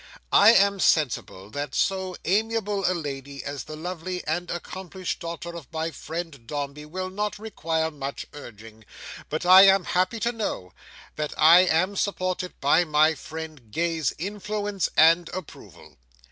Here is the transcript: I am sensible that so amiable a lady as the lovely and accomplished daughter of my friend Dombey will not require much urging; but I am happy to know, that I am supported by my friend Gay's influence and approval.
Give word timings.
I 0.33 0.53
am 0.53 0.79
sensible 0.79 1.51
that 1.51 1.75
so 1.75 2.15
amiable 2.25 2.89
a 2.91 2.95
lady 2.95 3.43
as 3.43 3.65
the 3.65 3.75
lovely 3.75 4.25
and 4.25 4.49
accomplished 4.49 5.19
daughter 5.19 5.55
of 5.55 5.71
my 5.71 5.91
friend 5.91 6.47
Dombey 6.47 6.87
will 6.87 7.11
not 7.11 7.37
require 7.37 7.91
much 7.91 8.25
urging; 8.33 8.83
but 9.29 9.45
I 9.45 9.67
am 9.67 9.83
happy 9.83 10.19
to 10.21 10.31
know, 10.31 10.73
that 11.17 11.35
I 11.37 11.59
am 11.65 11.95
supported 11.95 12.59
by 12.59 12.83
my 12.83 13.13
friend 13.13 13.71
Gay's 13.71 14.11
influence 14.17 14.89
and 14.97 15.29
approval. 15.35 15.97